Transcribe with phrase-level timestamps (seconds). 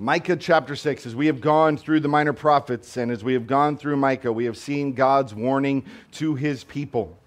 [0.00, 3.48] Micah chapter 6, as we have gone through the minor prophets and as we have
[3.48, 7.18] gone through Micah, we have seen God's warning to his people.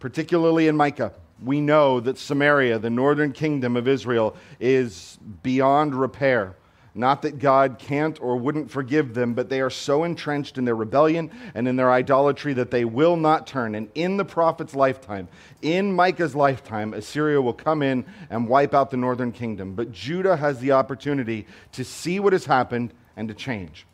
[0.00, 6.56] Particularly in Micah, we know that Samaria, the northern kingdom of Israel, is beyond repair.
[6.94, 10.74] Not that God can't or wouldn't forgive them, but they are so entrenched in their
[10.74, 13.74] rebellion and in their idolatry that they will not turn.
[13.74, 15.28] And in the prophet's lifetime,
[15.62, 19.74] in Micah's lifetime, Assyria will come in and wipe out the northern kingdom.
[19.74, 23.86] But Judah has the opportunity to see what has happened and to change.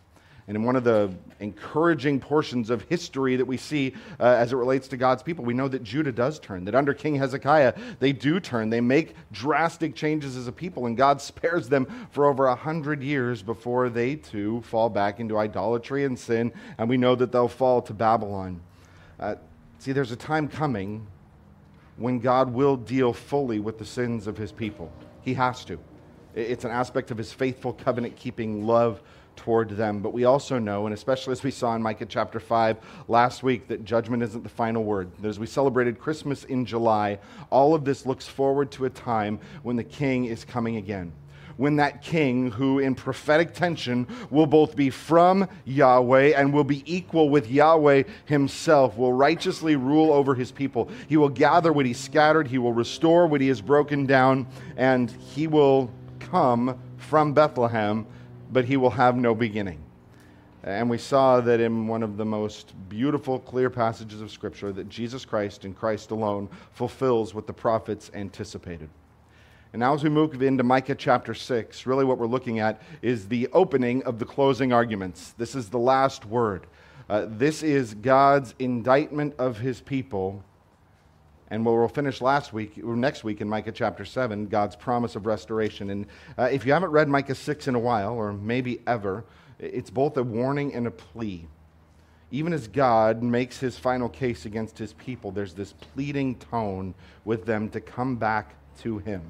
[0.48, 4.56] And in one of the encouraging portions of history that we see uh, as it
[4.56, 8.12] relates to God's people, we know that Judah does turn, that under King Hezekiah, they
[8.12, 8.70] do turn.
[8.70, 13.02] They make drastic changes as a people, and God spares them for over a hundred
[13.02, 17.48] years before they too fall back into idolatry and sin, and we know that they'll
[17.48, 18.60] fall to Babylon.
[19.18, 19.34] Uh,
[19.80, 21.06] see, there's a time coming
[21.96, 24.92] when God will deal fully with the sins of his people.
[25.22, 25.78] He has to.
[26.36, 29.02] It's an aspect of his faithful covenant keeping love
[29.36, 30.00] toward them.
[30.00, 33.68] But we also know, and especially as we saw in Micah chapter 5 last week,
[33.68, 35.10] that judgment isn't the final word.
[35.24, 37.18] As we celebrated Christmas in July,
[37.50, 41.12] all of this looks forward to a time when the king is coming again.
[41.56, 46.82] When that king, who in prophetic tension will both be from Yahweh and will be
[46.84, 50.90] equal with Yahweh himself, will righteously rule over his people.
[51.08, 54.46] He will gather what he scattered, he will restore what he has broken down,
[54.76, 58.06] and he will come from Bethlehem
[58.52, 59.82] but he will have no beginning.
[60.62, 64.88] And we saw that in one of the most beautiful, clear passages of Scripture that
[64.88, 68.88] Jesus Christ and Christ alone fulfills what the prophets anticipated.
[69.72, 73.28] And now, as we move into Micah chapter 6, really what we're looking at is
[73.28, 75.34] the opening of the closing arguments.
[75.38, 76.66] This is the last word.
[77.08, 80.42] Uh, this is God's indictment of his people
[81.50, 85.14] and what we'll finish last week, or next week in Micah chapter 7, God's promise
[85.14, 85.90] of restoration.
[85.90, 86.06] And
[86.36, 89.24] uh, if you haven't read Micah 6 in a while, or maybe ever,
[89.58, 91.46] it's both a warning and a plea.
[92.32, 97.46] Even as God makes his final case against his people, there's this pleading tone with
[97.46, 99.22] them to come back to him.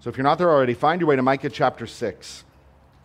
[0.00, 2.44] So if you're not there already, find your way to Micah chapter 6.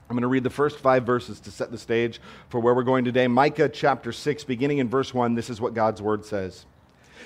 [0.09, 2.19] I'm going to read the first five verses to set the stage
[2.49, 3.27] for where we're going today.
[3.27, 6.65] Micah chapter 6, beginning in verse 1, this is what God's word says.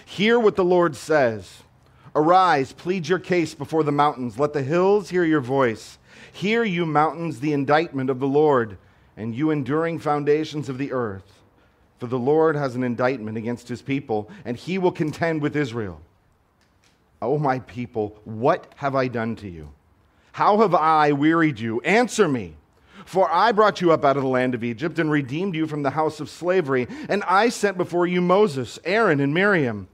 [0.05, 1.63] Hear what the Lord says.
[2.15, 4.37] Arise, plead your case before the mountains.
[4.37, 5.97] Let the hills hear your voice.
[6.31, 8.77] Hear, you mountains, the indictment of the Lord,
[9.17, 11.41] and you enduring foundations of the earth.
[11.99, 16.01] For the Lord has an indictment against his people, and he will contend with Israel.
[17.21, 19.69] O my people, what have I done to you?
[20.33, 21.79] How have I wearied you?
[21.81, 22.55] Answer me.
[23.05, 25.83] For I brought you up out of the land of Egypt and redeemed you from
[25.83, 29.87] the house of slavery, and I sent before you Moses, Aaron, and Miriam.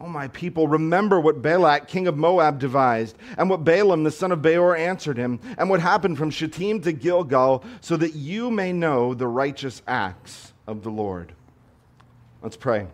[0.00, 4.32] O my people, remember what Balak, king of Moab, devised, and what Balaam, the son
[4.32, 8.72] of Beor, answered him, and what happened from Shittim to Gilgal, so that you may
[8.72, 11.34] know the righteous acts of the Lord.
[12.42, 12.86] Let's pray.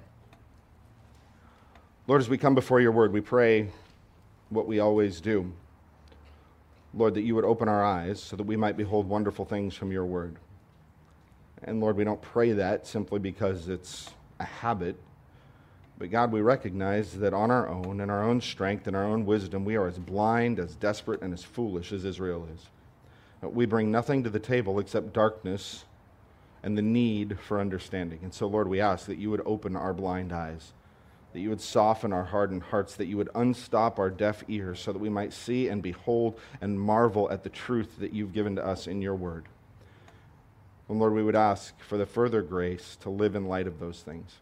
[2.08, 3.70] Lord, as we come before your word, we pray
[4.48, 5.52] what we always do.
[6.96, 9.92] Lord, that you would open our eyes so that we might behold wonderful things from
[9.92, 10.36] your word.
[11.62, 14.96] And Lord, we don't pray that simply because it's a habit
[15.98, 19.24] but God, we recognize that on our own, in our own strength, in our own
[19.24, 22.66] wisdom, we are as blind, as desperate, and as foolish as Israel is.
[23.42, 25.84] We bring nothing to the table except darkness
[26.62, 28.20] and the need for understanding.
[28.22, 30.72] And so, Lord, we ask that you would open our blind eyes,
[31.36, 34.90] that you would soften our hardened hearts, that you would unstop our deaf ears so
[34.90, 38.66] that we might see and behold and marvel at the truth that you've given to
[38.66, 39.44] us in your word.
[40.88, 44.00] And Lord, we would ask for the further grace to live in light of those
[44.00, 44.36] things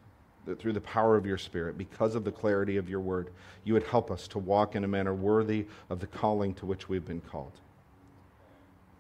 [0.47, 3.31] that through the power of your Spirit, because of the clarity of your word,
[3.65, 6.89] you would help us to walk in a manner worthy of the calling to which
[6.89, 7.59] we've been called.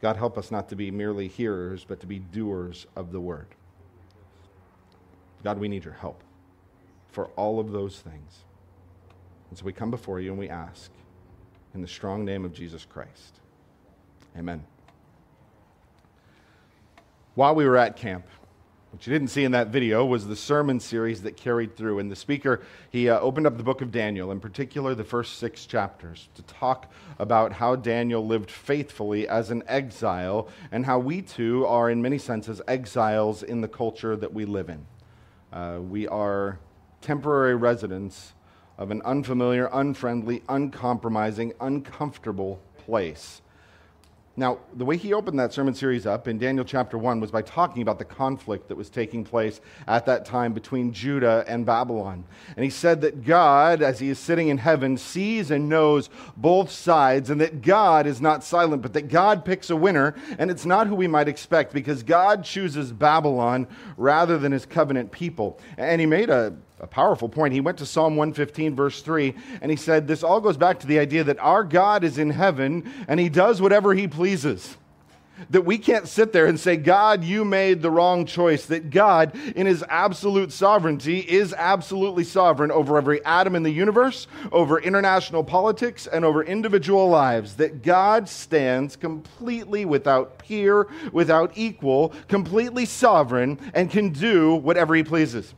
[0.02, 3.46] God, help us not to be merely hearers, but to be doers of the word.
[5.44, 6.24] God, we need your help
[7.14, 8.44] for all of those things.
[9.48, 10.90] And so we come before you and we ask
[11.74, 13.40] in the strong name of Jesus Christ.
[14.36, 14.64] Amen.
[17.36, 18.26] While we were at camp,
[18.90, 21.98] what you didn't see in that video was the sermon series that carried through.
[21.98, 25.38] And the speaker, he uh, opened up the book of Daniel, in particular the first
[25.38, 31.22] six chapters, to talk about how Daniel lived faithfully as an exile and how we
[31.22, 34.86] too are, in many senses, exiles in the culture that we live in.
[35.52, 36.58] Uh, we are
[37.04, 38.32] temporary residents
[38.78, 43.42] of an unfamiliar, unfriendly, uncompromising, uncomfortable place.
[44.36, 47.42] Now, the way he opened that sermon series up in Daniel chapter 1 was by
[47.42, 52.24] talking about the conflict that was taking place at that time between Judah and Babylon.
[52.56, 56.72] And he said that God, as he is sitting in heaven, sees and knows both
[56.72, 60.66] sides, and that God is not silent, but that God picks a winner, and it's
[60.66, 65.60] not who we might expect because God chooses Babylon rather than his covenant people.
[65.76, 67.54] And he made a a powerful point.
[67.54, 70.86] He went to Psalm 115, verse 3, and he said, This all goes back to
[70.86, 74.76] the idea that our God is in heaven and he does whatever he pleases.
[75.50, 78.66] That we can't sit there and say, God, you made the wrong choice.
[78.66, 84.28] That God, in his absolute sovereignty, is absolutely sovereign over every atom in the universe,
[84.52, 87.56] over international politics, and over individual lives.
[87.56, 95.02] That God stands completely without peer, without equal, completely sovereign, and can do whatever he
[95.02, 95.52] pleases.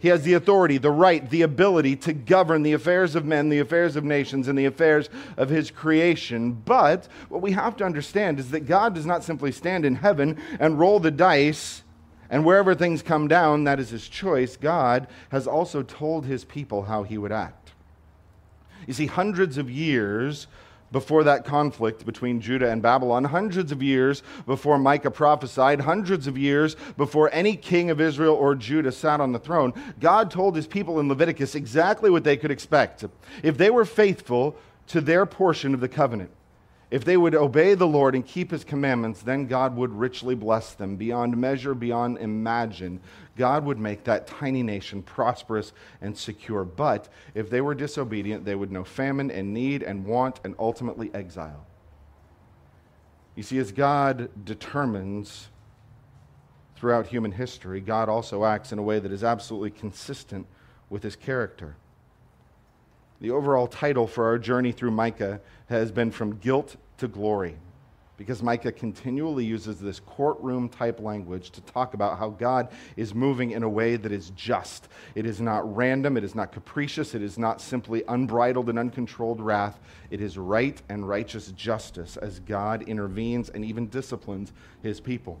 [0.00, 3.58] He has the authority, the right, the ability to govern the affairs of men, the
[3.58, 6.52] affairs of nations, and the affairs of his creation.
[6.52, 10.40] But what we have to understand is that God does not simply stand in heaven
[10.60, 11.82] and roll the dice,
[12.30, 14.56] and wherever things come down, that is his choice.
[14.56, 17.72] God has also told his people how he would act.
[18.86, 20.46] You see, hundreds of years
[20.92, 26.38] before that conflict between Judah and Babylon, hundreds of years before Micah prophesied, hundreds of
[26.38, 30.66] years before any king of Israel or Judah sat on the throne, God told his
[30.66, 33.04] people in Leviticus exactly what they could expect
[33.42, 34.56] if they were faithful
[34.88, 36.30] to their portion of the covenant.
[36.90, 40.72] If they would obey the Lord and keep his commandments, then God would richly bless
[40.72, 43.00] them beyond measure, beyond imagine.
[43.36, 46.64] God would make that tiny nation prosperous and secure.
[46.64, 51.10] But if they were disobedient, they would know famine and need and want and ultimately
[51.12, 51.66] exile.
[53.36, 55.48] You see, as God determines
[56.74, 60.46] throughout human history, God also acts in a way that is absolutely consistent
[60.88, 61.76] with his character.
[63.20, 67.56] The overall title for our journey through Micah has been From Guilt to Glory,
[68.16, 73.50] because Micah continually uses this courtroom type language to talk about how God is moving
[73.50, 74.86] in a way that is just.
[75.16, 79.40] It is not random, it is not capricious, it is not simply unbridled and uncontrolled
[79.40, 79.80] wrath.
[80.12, 85.40] It is right and righteous justice as God intervenes and even disciplines his people.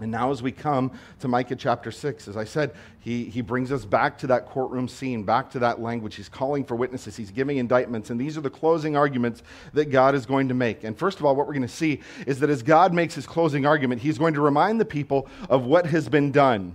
[0.00, 3.70] And now, as we come to Micah chapter 6, as I said, he, he brings
[3.70, 6.16] us back to that courtroom scene, back to that language.
[6.16, 9.42] He's calling for witnesses, he's giving indictments, and these are the closing arguments
[9.72, 10.84] that God is going to make.
[10.84, 13.26] And first of all, what we're going to see is that as God makes his
[13.26, 16.74] closing argument, he's going to remind the people of what has been done.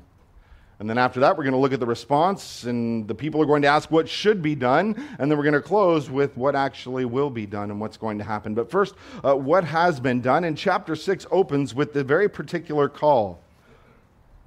[0.79, 3.45] And then after that, we're going to look at the response, and the people are
[3.45, 4.95] going to ask what should be done.
[5.19, 8.17] And then we're going to close with what actually will be done and what's going
[8.19, 8.55] to happen.
[8.55, 10.45] But first, uh, what has been done.
[10.45, 13.41] And chapter 6 opens with the very particular call.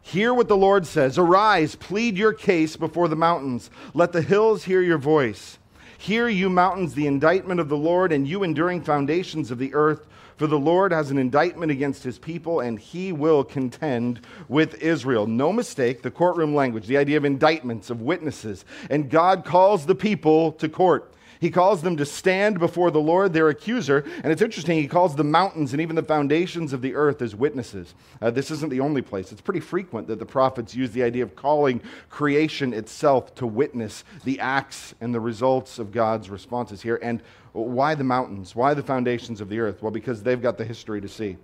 [0.00, 3.70] Hear what the Lord says Arise, plead your case before the mountains.
[3.93, 5.58] Let the hills hear your voice.
[5.99, 10.05] Hear, you mountains, the indictment of the Lord, and you enduring foundations of the earth.
[10.37, 15.26] For the Lord has an indictment against his people, and he will contend with Israel.
[15.26, 18.64] No mistake, the courtroom language, the idea of indictments, of witnesses.
[18.90, 21.12] And God calls the people to court.
[21.43, 24.05] He calls them to stand before the Lord, their accuser.
[24.23, 27.34] And it's interesting, he calls the mountains and even the foundations of the earth as
[27.34, 27.96] witnesses.
[28.20, 29.32] Uh, this isn't the only place.
[29.32, 31.81] It's pretty frequent that the prophets use the idea of calling
[32.11, 37.00] creation itself to witness the acts and the results of God's responses here.
[37.02, 37.20] And
[37.52, 38.56] why the mountains?
[38.56, 39.82] Why the foundations of the earth?
[39.82, 41.37] Well, because they've got the history to see.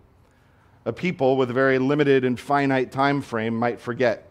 [0.85, 4.29] A people with a very limited and finite time frame might forget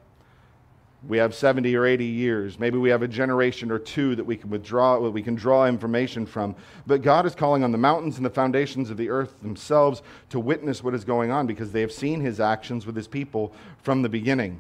[1.07, 2.59] we have 70 or 80 years.
[2.59, 6.25] Maybe we have a generation or two that we can withdraw, we can draw information
[6.25, 6.56] from.
[6.88, 10.39] But God is calling on the mountains and the foundations of the earth themselves to
[10.39, 14.01] witness what is going on because they have seen his actions with his people from
[14.01, 14.59] the beginning.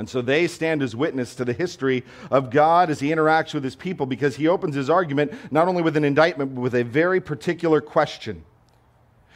[0.00, 3.62] And so they stand as witness to the history of God as he interacts with
[3.62, 6.84] his people because he opens his argument not only with an indictment, but with a
[6.84, 8.42] very particular question.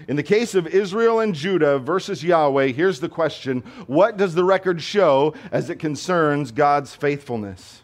[0.09, 4.42] In the case of Israel and Judah versus Yahweh, here's the question What does the
[4.42, 7.83] record show as it concerns God's faithfulness?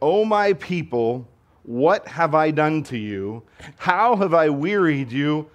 [0.00, 1.28] O my people,
[1.64, 3.42] what have I done to you?
[3.76, 5.50] How have I wearied you?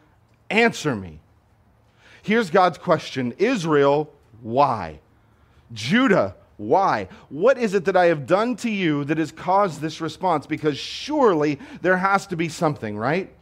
[0.52, 1.22] Answer me.
[2.22, 5.00] Here's God's question Israel, why?
[5.74, 7.08] Judah, why?
[7.30, 10.46] What is it that I have done to you that has caused this response?
[10.46, 13.34] Because surely there has to be something, right?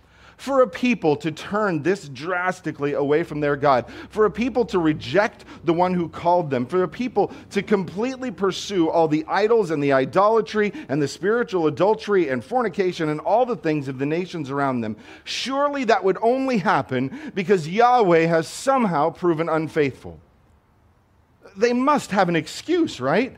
[0.42, 4.80] for a people to turn this drastically away from their God, for a people to
[4.80, 9.70] reject the one who called them, for a people to completely pursue all the idols
[9.70, 14.06] and the idolatry and the spiritual adultery and fornication and all the things of the
[14.08, 14.98] nations around them.
[15.26, 20.20] Surely that would only happen because Yahweh has somehow proven unfaithful.
[21.56, 23.36] They must have an excuse, right?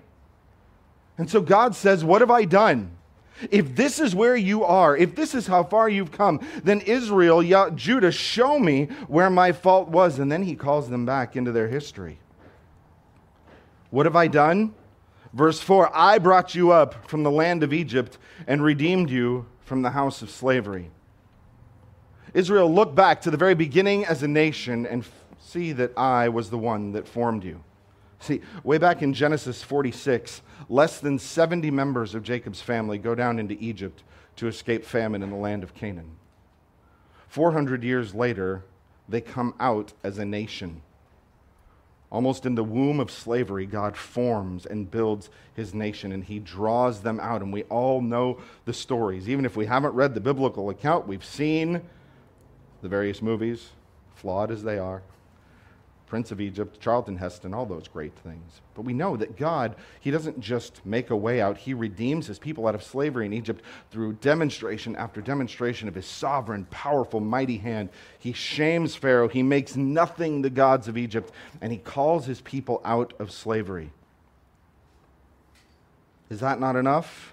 [1.17, 2.91] And so God says, What have I done?
[3.51, 7.41] If this is where you are, if this is how far you've come, then Israel,
[7.72, 10.20] Judah, show me where my fault was.
[10.20, 12.20] And then he calls them back into their history.
[13.89, 14.74] What have I done?
[15.34, 18.17] Verse 4 I brought you up from the land of Egypt
[18.48, 20.89] and redeemed you from the house of slavery.
[22.34, 25.05] Israel, look back to the very beginning as a nation and
[25.39, 27.63] see that I was the one that formed you.
[28.24, 33.38] See, way back in Genesis 46, less than 70 members of Jacob's family go down
[33.38, 34.01] into Egypt
[34.38, 36.15] to escape famine in the land of Canaan.
[37.27, 38.63] 400 years later,
[39.10, 40.82] they come out as a nation.
[42.13, 47.01] Almost in the womb of slavery, God forms and builds his nation and he draws
[47.01, 47.42] them out.
[47.42, 49.27] And we all know the stories.
[49.27, 51.82] Even if we haven't read the biblical account, we've seen
[52.82, 53.72] the various movies,
[54.15, 55.03] flawed as they are.
[56.13, 58.62] Prince of Egypt, Charlton Heston, all those great things.
[58.75, 62.38] But we know that God, He doesn't just make a way out, He redeems His
[62.38, 67.58] people out of slavery in Egypt through demonstration after demonstration of His sovereign, powerful, mighty
[67.58, 67.89] hand.
[68.20, 72.79] He shames Pharaoh, He makes nothing the gods of Egypt, and He calls His people
[72.86, 73.89] out of slavery.
[76.29, 77.33] Is that not enough?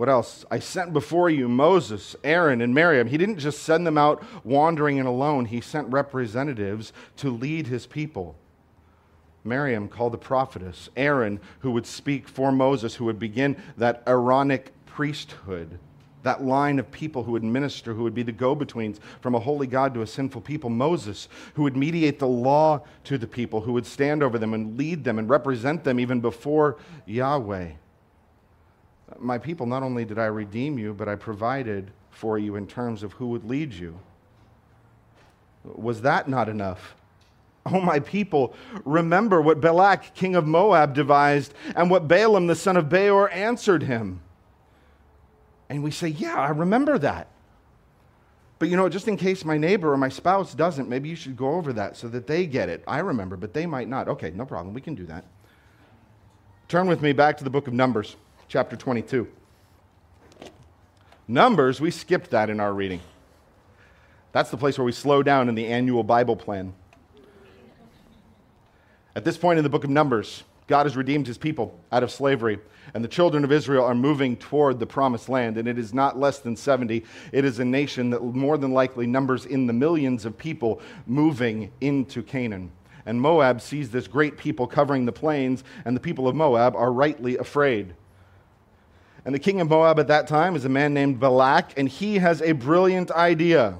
[0.00, 0.46] What else?
[0.50, 3.06] I sent before you Moses, Aaron, and Miriam.
[3.06, 7.84] He didn't just send them out wandering and alone, he sent representatives to lead his
[7.84, 8.34] people.
[9.44, 14.72] Miriam called the prophetess, Aaron, who would speak for Moses, who would begin that Aaronic
[14.86, 15.78] priesthood,
[16.22, 19.40] that line of people who would minister, who would be the go betweens from a
[19.40, 20.70] holy God to a sinful people.
[20.70, 24.78] Moses, who would mediate the law to the people, who would stand over them and
[24.78, 27.72] lead them and represent them even before Yahweh
[29.20, 33.02] my people, not only did I redeem you, but I provided for you in terms
[33.02, 33.98] of who would lead you.
[35.64, 36.94] Was that not enough?
[37.66, 38.54] Oh, my people,
[38.86, 43.82] remember what Balak, king of Moab, devised and what Balaam, the son of Beor, answered
[43.82, 44.22] him.
[45.68, 47.28] And we say, Yeah, I remember that.
[48.58, 51.36] But you know, just in case my neighbor or my spouse doesn't, maybe you should
[51.36, 52.82] go over that so that they get it.
[52.86, 54.08] I remember, but they might not.
[54.08, 54.74] Okay, no problem.
[54.74, 55.24] We can do that.
[56.68, 58.16] Turn with me back to the book of Numbers
[58.50, 59.28] chapter 22.
[61.28, 63.00] Numbers, we skipped that in our reading.
[64.32, 66.74] That's the place where we slow down in the annual Bible plan.
[69.14, 72.10] At this point in the book of Numbers, God has redeemed his people out of
[72.10, 72.58] slavery,
[72.92, 76.18] and the children of Israel are moving toward the promised land, and it is not
[76.18, 77.04] less than 70.
[77.30, 81.70] It is a nation that more than likely numbers in the millions of people moving
[81.80, 82.72] into Canaan.
[83.06, 86.92] And Moab sees this great people covering the plains, and the people of Moab are
[86.92, 87.94] rightly afraid.
[89.24, 92.18] And the king of Moab at that time is a man named Balak, and he
[92.18, 93.78] has a brilliant idea.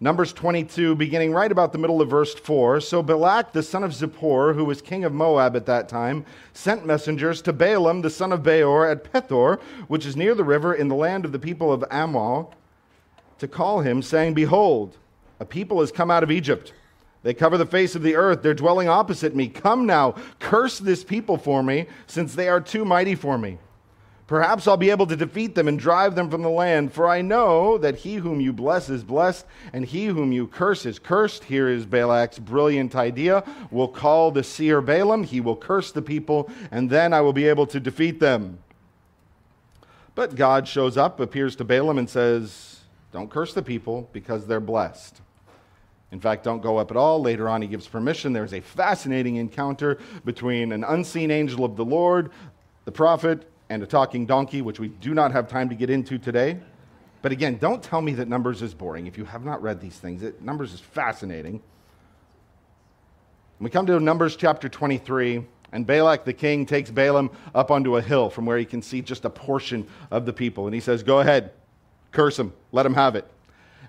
[0.00, 2.80] Numbers 22, beginning right about the middle of verse 4.
[2.80, 6.84] So Balak, the son of Zippor, who was king of Moab at that time, sent
[6.84, 10.88] messengers to Balaam, the son of Beor, at Pethor, which is near the river in
[10.88, 12.46] the land of the people of Ammon,
[13.38, 14.96] to call him, saying, Behold,
[15.38, 16.72] a people has come out of Egypt.
[17.22, 18.42] They cover the face of the earth.
[18.42, 19.46] They're dwelling opposite me.
[19.46, 23.58] Come now, curse this people for me, since they are too mighty for me.
[24.32, 27.20] Perhaps I'll be able to defeat them and drive them from the land, for I
[27.20, 31.44] know that he whom you bless is blessed, and he whom you curse is cursed.
[31.44, 33.44] Here is Balak's brilliant idea.
[33.70, 37.46] We'll call the seer Balaam, he will curse the people, and then I will be
[37.46, 38.60] able to defeat them.
[40.14, 42.80] But God shows up, appears to Balaam, and says,
[43.12, 45.20] Don't curse the people because they're blessed.
[46.10, 47.20] In fact, don't go up at all.
[47.20, 48.32] Later on, he gives permission.
[48.32, 52.30] There's a fascinating encounter between an unseen angel of the Lord,
[52.86, 56.18] the prophet, and a talking donkey, which we do not have time to get into
[56.18, 56.58] today.
[57.22, 59.96] But again, don't tell me that Numbers is boring if you have not read these
[59.96, 60.22] things.
[60.22, 61.62] It, Numbers is fascinating.
[63.60, 68.02] We come to Numbers chapter 23, and Balak the king takes Balaam up onto a
[68.02, 70.66] hill from where he can see just a portion of the people.
[70.66, 71.52] And he says, Go ahead,
[72.10, 73.30] curse them, let them have it.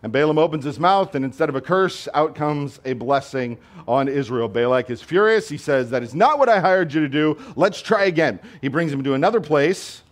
[0.04, 3.58] And Balaam opens his mouth, and instead of a curse, out comes a blessing
[3.88, 4.50] on Israel.
[4.50, 5.48] Balak is furious.
[5.48, 7.38] He says, That is not what I hired you to do.
[7.56, 8.42] Let's try again.
[8.62, 10.04] He brings him to another place,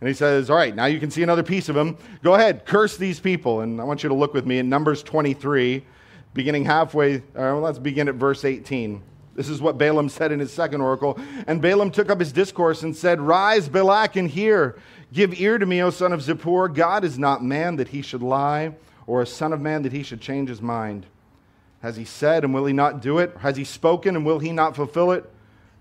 [0.00, 1.98] and he says, All right, now you can see another piece of him.
[2.22, 3.60] Go ahead, curse these people.
[3.60, 5.84] And I want you to look with me in Numbers 23,
[6.32, 7.22] beginning halfway.
[7.36, 9.02] Uh, let's begin at verse 18.
[9.34, 11.18] This is what Balaam said in his second oracle.
[11.46, 14.78] And Balaam took up his discourse and said, Rise, Balak, and hear.
[15.12, 16.72] Give ear to me, O son of Zippor.
[16.72, 18.74] God is not man that he should lie
[19.06, 21.06] or a son of man that he should change his mind?
[21.82, 23.36] Has he said, and will he not do it?
[23.40, 25.30] Has he spoken, and will he not fulfill it?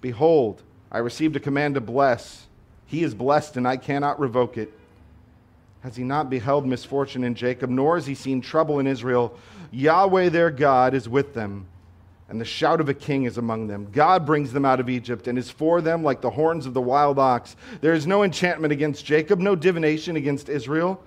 [0.01, 0.61] Behold,
[0.91, 2.47] I received a command to bless.
[2.85, 4.73] He is blessed, and I cannot revoke it.
[5.81, 9.37] Has he not beheld misfortune in Jacob, nor has he seen trouble in Israel?
[9.71, 11.67] Yahweh their God is with them.
[12.29, 13.87] and the shout of a king is among them.
[13.91, 16.81] God brings them out of Egypt and is for them like the horns of the
[16.81, 17.55] wild ox.
[17.81, 21.03] There is no enchantment against Jacob, no divination against Israel.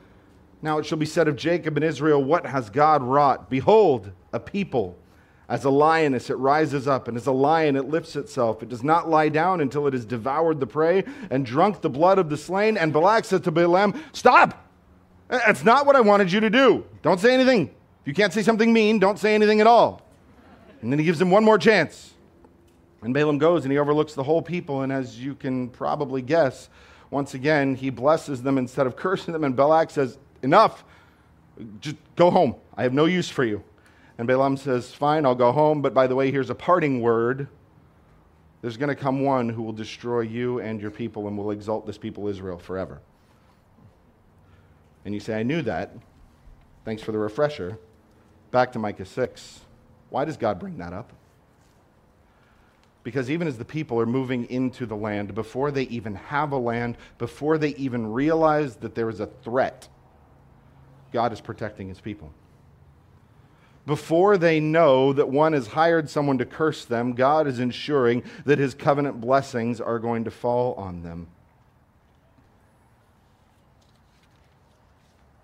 [0.62, 3.50] Now it shall be said of Jacob and Israel, What has God wrought?
[3.50, 4.98] Behold, a people.
[5.48, 8.64] As a lioness, it rises up, and as a lion, it lifts itself.
[8.64, 12.18] It does not lie down until it has devoured the prey and drunk the blood
[12.18, 12.76] of the slain.
[12.76, 14.66] And Balak said to Balaam, Stop!
[15.28, 16.84] That's not what I wanted you to do.
[17.02, 17.68] Don't say anything.
[17.68, 20.02] If you can't say something mean, don't say anything at all.
[20.82, 22.14] And then he gives him one more chance.
[23.02, 24.82] And Balaam goes and he overlooks the whole people.
[24.82, 26.68] And as you can probably guess,
[27.10, 29.44] once again, he blesses them instead of cursing them.
[29.44, 30.84] And Balak says, Enough.
[31.80, 32.56] Just go home.
[32.76, 33.62] I have no use for you.
[34.18, 35.82] And Balaam says, Fine, I'll go home.
[35.82, 37.48] But by the way, here's a parting word.
[38.62, 41.86] There's going to come one who will destroy you and your people and will exalt
[41.86, 43.00] this people Israel forever.
[45.04, 45.94] And you say, I knew that.
[46.84, 47.78] Thanks for the refresher.
[48.50, 49.60] Back to Micah 6.
[50.10, 51.12] Why does God bring that up?
[53.02, 56.56] Because even as the people are moving into the land, before they even have a
[56.56, 59.88] land, before they even realize that there is a threat,
[61.16, 62.30] God is protecting his people.
[63.86, 68.58] Before they know that one has hired someone to curse them, God is ensuring that
[68.58, 71.28] his covenant blessings are going to fall on them.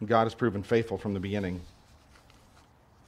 [0.05, 1.63] God has proven faithful from the beginning.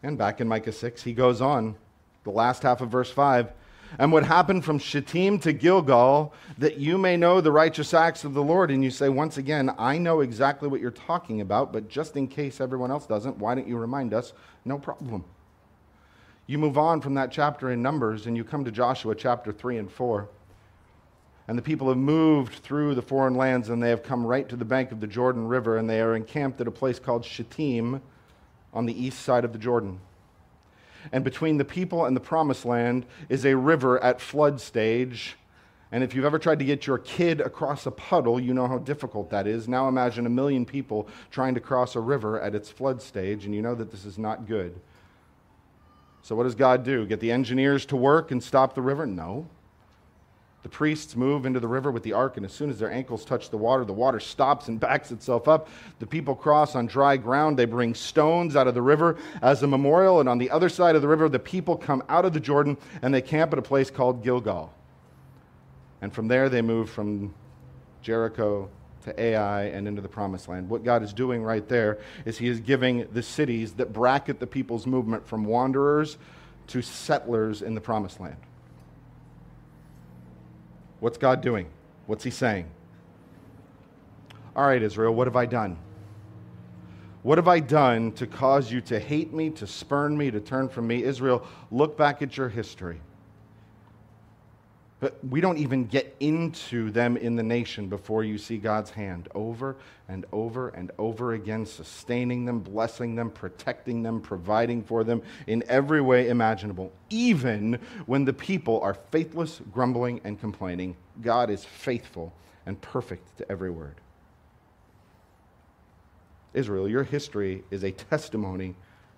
[0.02, 1.76] And back in Micah 6, he goes on,
[2.22, 3.52] the last half of verse 5.
[3.98, 8.34] And what happened from Shittim to Gilgal, that you may know the righteous acts of
[8.34, 8.70] the Lord.
[8.70, 12.26] And you say, once again, I know exactly what you're talking about, but just in
[12.26, 14.32] case everyone else doesn't, why don't you remind us?
[14.64, 15.24] No problem.
[16.46, 19.78] You move on from that chapter in Numbers and you come to Joshua chapter 3
[19.78, 20.28] and 4.
[21.46, 24.56] And the people have moved through the foreign lands and they have come right to
[24.56, 28.00] the bank of the Jordan River and they are encamped at a place called Shittim
[28.72, 30.00] on the east side of the Jordan.
[31.12, 35.36] And between the people and the promised land is a river at flood stage.
[35.92, 38.78] And if you've ever tried to get your kid across a puddle, you know how
[38.78, 39.68] difficult that is.
[39.68, 43.54] Now imagine a million people trying to cross a river at its flood stage, and
[43.54, 44.80] you know that this is not good.
[46.22, 47.06] So, what does God do?
[47.06, 49.06] Get the engineers to work and stop the river?
[49.06, 49.46] No.
[50.64, 53.22] The priests move into the river with the ark, and as soon as their ankles
[53.22, 55.68] touch the water, the water stops and backs itself up.
[55.98, 57.58] The people cross on dry ground.
[57.58, 60.96] They bring stones out of the river as a memorial, and on the other side
[60.96, 63.62] of the river, the people come out of the Jordan and they camp at a
[63.62, 64.72] place called Gilgal.
[66.00, 67.34] And from there, they move from
[68.00, 68.70] Jericho
[69.04, 70.70] to Ai and into the promised land.
[70.70, 74.46] What God is doing right there is He is giving the cities that bracket the
[74.46, 76.16] people's movement from wanderers
[76.68, 78.38] to settlers in the promised land.
[81.04, 81.66] What's God doing?
[82.06, 82.64] What's He saying?
[84.56, 85.76] All right, Israel, what have I done?
[87.22, 90.66] What have I done to cause you to hate me, to spurn me, to turn
[90.66, 91.02] from me?
[91.02, 93.02] Israel, look back at your history.
[95.04, 99.28] But we don't even get into them in the nation before you see God's hand
[99.34, 99.76] over
[100.08, 105.62] and over and over again, sustaining them, blessing them, protecting them, providing for them in
[105.68, 106.90] every way imaginable.
[107.10, 112.32] Even when the people are faithless, grumbling, and complaining, God is faithful
[112.64, 113.96] and perfect to every word.
[116.54, 118.74] Israel, your history is a testimony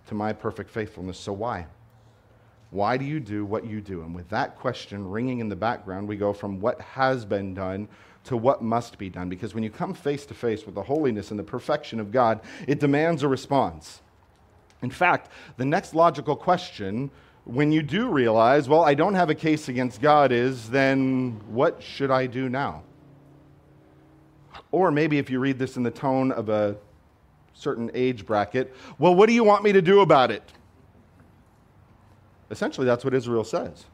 [0.08, 1.16] to my perfect faithfulness.
[1.16, 1.66] So why?
[2.76, 4.02] Why do you do what you do?
[4.02, 7.88] And with that question ringing in the background, we go from what has been done
[8.24, 9.30] to what must be done.
[9.30, 12.42] Because when you come face to face with the holiness and the perfection of God,
[12.68, 14.02] it demands a response.
[14.82, 17.10] In fact, the next logical question,
[17.44, 21.82] when you do realize, well, I don't have a case against God, is then what
[21.82, 22.82] should I do now?
[24.70, 26.76] Or maybe if you read this in the tone of a
[27.54, 30.52] certain age bracket, well, what do you want me to do about it?
[32.50, 33.84] Essentially, that's what Israel says.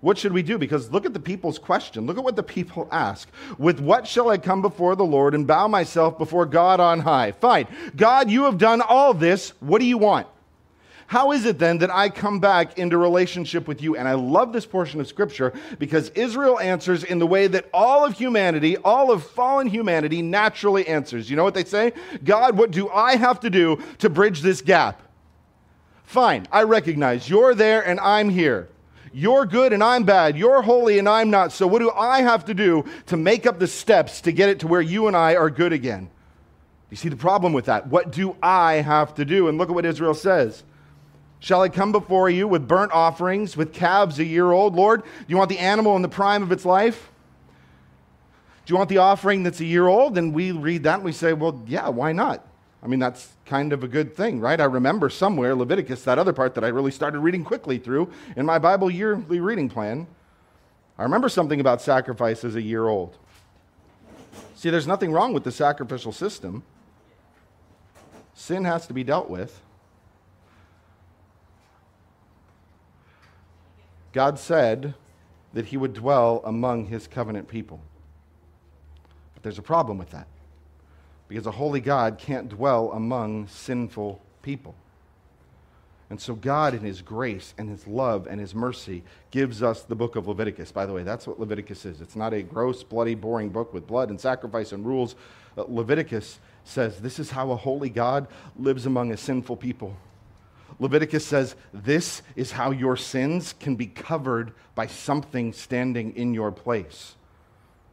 [0.00, 0.58] What should we do?
[0.58, 2.06] Because look at the people's question.
[2.06, 3.28] Look at what the people ask.
[3.58, 7.32] With what shall I come before the Lord and bow myself before God on high?
[7.32, 7.66] Fine.
[7.96, 9.50] God, you have done all this.
[9.60, 10.28] What do you want?
[11.08, 13.96] How is it then that I come back into relationship with you?
[13.96, 18.04] And I love this portion of scripture because Israel answers in the way that all
[18.04, 21.30] of humanity, all of fallen humanity naturally answers.
[21.30, 21.94] You know what they say?
[22.22, 25.02] God, what do I have to do to bridge this gap?
[26.08, 28.70] Fine, I recognize you're there and I'm here.
[29.12, 30.38] You're good and I'm bad.
[30.38, 31.52] You're holy and I'm not.
[31.52, 34.60] So, what do I have to do to make up the steps to get it
[34.60, 36.08] to where you and I are good again?
[36.88, 37.88] You see the problem with that?
[37.88, 39.48] What do I have to do?
[39.48, 40.64] And look at what Israel says.
[41.40, 44.74] Shall I come before you with burnt offerings, with calves a year old?
[44.74, 47.10] Lord, do you want the animal in the prime of its life?
[48.64, 50.16] Do you want the offering that's a year old?
[50.16, 52.47] And we read that and we say, well, yeah, why not?
[52.82, 54.60] I mean, that's kind of a good thing, right?
[54.60, 58.46] I remember somewhere Leviticus, that other part that I really started reading quickly through in
[58.46, 60.06] my Bible yearly reading plan.
[60.96, 63.16] I remember something about sacrifice as a year old.
[64.54, 66.62] See, there's nothing wrong with the sacrificial system.
[68.34, 69.60] Sin has to be dealt with.
[74.12, 74.94] God said
[75.52, 77.80] that he would dwell among his covenant people.
[79.34, 80.28] But there's a problem with that
[81.28, 84.74] because a holy God can't dwell among sinful people.
[86.10, 89.94] And so, God, in His grace and His love and His mercy, gives us the
[89.94, 90.72] book of Leviticus.
[90.72, 92.00] By the way, that's what Leviticus is.
[92.00, 95.16] It's not a gross, bloody, boring book with blood and sacrifice and rules.
[95.56, 98.26] Uh, Leviticus says this is how a holy God
[98.58, 99.94] lives among a sinful people.
[100.78, 106.52] Leviticus says this is how your sins can be covered by something standing in your
[106.52, 107.16] place.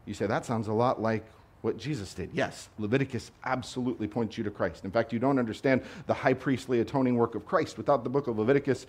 [0.05, 1.25] You say, that sounds a lot like
[1.65, 2.29] what Jesus did.
[2.31, 4.85] Yes, Leviticus absolutely points you to Christ.
[4.85, 8.27] In fact, you don't understand the high priestly atoning work of Christ without the book
[8.27, 8.85] of Leviticus.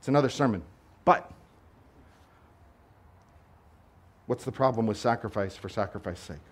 [0.00, 0.62] It's another sermon.
[1.04, 1.30] But
[4.26, 6.46] what's the problem with sacrifice for sacrifice's sake?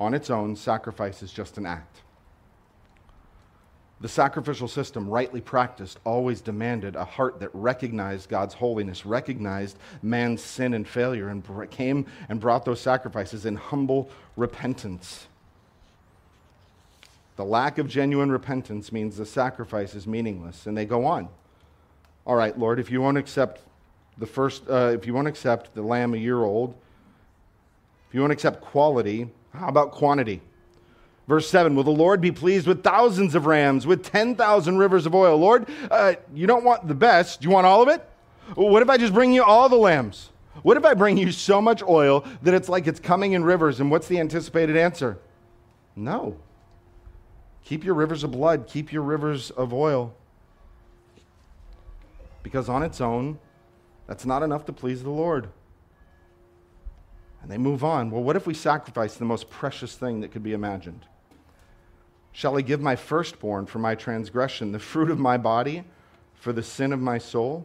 [0.00, 2.00] On its own, sacrifice is just an act.
[4.00, 10.42] The sacrificial system, rightly practiced, always demanded a heart that recognized God's holiness, recognized man's
[10.42, 15.26] sin and failure, and came and brought those sacrifices in humble repentance.
[17.36, 20.66] The lack of genuine repentance means the sacrifice is meaningless.
[20.66, 21.28] And they go on.
[22.26, 23.62] All right, Lord, if you won't accept
[24.18, 26.74] the first, uh, if you won't accept the lamb a year old,
[28.08, 30.42] if you won't accept quality, how about quantity?
[31.30, 35.14] Verse 7 Will the Lord be pleased with thousands of rams, with 10,000 rivers of
[35.14, 35.38] oil?
[35.38, 37.40] Lord, uh, you don't want the best.
[37.40, 38.04] Do you want all of it?
[38.56, 40.30] What if I just bring you all the lambs?
[40.64, 43.78] What if I bring you so much oil that it's like it's coming in rivers?
[43.78, 45.18] And what's the anticipated answer?
[45.94, 46.36] No.
[47.64, 50.12] Keep your rivers of blood, keep your rivers of oil.
[52.42, 53.38] Because on its own,
[54.08, 55.48] that's not enough to please the Lord.
[57.40, 58.10] And they move on.
[58.10, 61.06] Well, what if we sacrifice the most precious thing that could be imagined?
[62.32, 65.84] Shall I give my firstborn for my transgression, the fruit of my body
[66.34, 67.64] for the sin of my soul?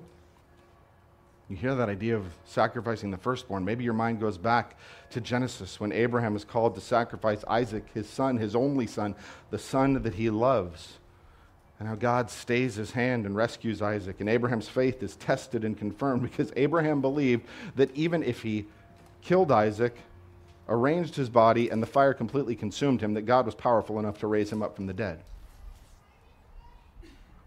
[1.49, 3.63] You hear that idea of sacrificing the firstborn.
[3.63, 4.78] Maybe your mind goes back
[5.12, 9.13] to Genesis when Abraham is called to sacrifice Isaac, his son, his only son,
[9.51, 10.97] the son that he loves.
[11.80, 14.21] And how God stays his hand and rescues Isaac.
[14.21, 18.65] And Abraham's faith is tested and confirmed because Abraham believed that even if he
[19.21, 19.95] killed Isaac,
[20.67, 24.28] arranged his body, and the fire completely consumed him, that God was powerful enough to
[24.28, 25.21] raise him up from the dead.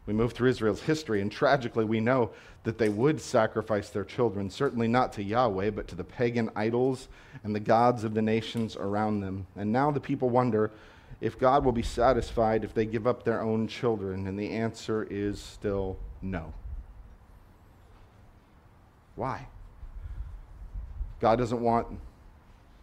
[0.07, 2.31] We move through Israel's history, and tragically, we know
[2.65, 7.09] that they would sacrifice their children, certainly not to Yahweh, but to the pagan idols
[7.45, 9.47] and the gods of the nations around them.
[9.55, 10.71] And now the people wonder
[11.21, 15.07] if God will be satisfied if they give up their own children, and the answer
[15.11, 16.55] is still no.
[19.15, 19.47] Why?
[21.21, 21.89] God doesn't want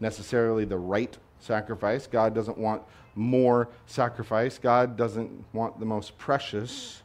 [0.06, 2.06] necessarily the right sacrifice.
[2.06, 2.84] God doesn't want
[3.16, 4.60] more sacrifice.
[4.60, 7.02] God doesn't want the most precious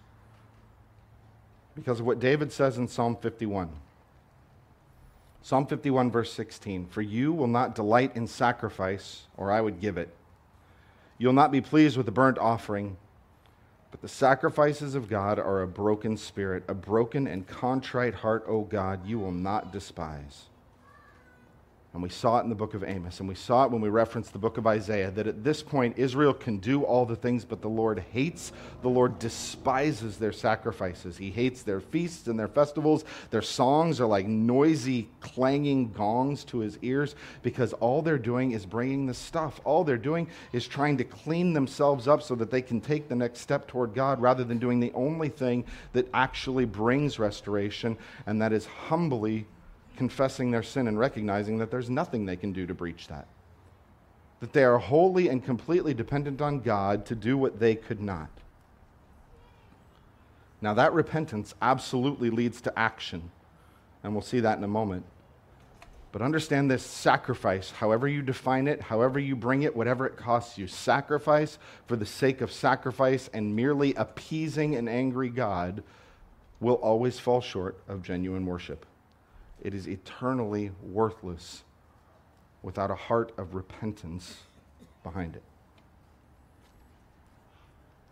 [1.75, 3.71] because of what David says in Psalm 51.
[5.41, 9.97] Psalm 51, verse 16 For you will not delight in sacrifice, or I would give
[9.97, 10.15] it.
[11.17, 12.99] You'll not be pleased with the burnt offering.
[13.91, 18.61] But the sacrifices of God are a broken spirit, a broken and contrite heart, O
[18.61, 20.50] God, you will not despise.
[21.93, 23.89] And we saw it in the book of Amos, and we saw it when we
[23.89, 27.45] referenced the book of Isaiah that at this point, Israel can do all the things,
[27.45, 31.17] but the Lord hates, the Lord despises their sacrifices.
[31.17, 33.05] He hates their feasts and their festivals.
[33.31, 38.65] Their songs are like noisy, clanging gongs to his ears because all they're doing is
[38.65, 39.61] bringing the stuff.
[39.65, 43.17] All they're doing is trying to clean themselves up so that they can take the
[43.17, 48.41] next step toward God rather than doing the only thing that actually brings restoration, and
[48.41, 49.47] that is humbly
[50.01, 53.29] confessing their sin and recognizing that there's nothing they can do to breach that.
[54.41, 58.31] That they are wholly and completely dependent on God to do what they could not.
[60.63, 63.31] Now, that repentance absolutely leads to action,
[64.03, 65.05] and we'll see that in a moment.
[66.13, 70.57] But understand this sacrifice, however you define it, however you bring it, whatever it costs
[70.57, 75.83] you, sacrifice for the sake of sacrifice and merely appeasing an angry God
[76.59, 78.87] will always fall short of genuine worship
[79.63, 81.65] it is eternally worthless
[82.63, 84.41] without a heart of repentance
[85.03, 85.43] behind it.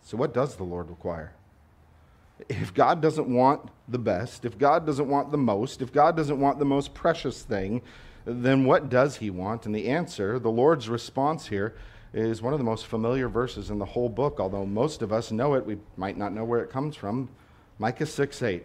[0.03, 1.33] So, what does the Lord require?
[2.49, 6.39] If God doesn't want the best, if God doesn't want the most, if God doesn't
[6.39, 7.83] want the most precious thing,
[8.25, 9.67] then what does He want?
[9.67, 11.75] And the answer, the Lord's response here,
[12.15, 15.31] is one of the most familiar verses in the whole book, although most of us
[15.31, 17.29] know it, we might not know where it comes from.
[17.79, 18.65] Micah 6 8.